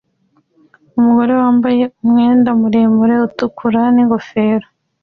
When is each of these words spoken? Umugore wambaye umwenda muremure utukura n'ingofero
Umugore 0.97 1.33
wambaye 1.41 1.83
umwenda 2.01 2.49
muremure 2.59 3.15
utukura 3.27 3.81
n'ingofero 3.95 4.67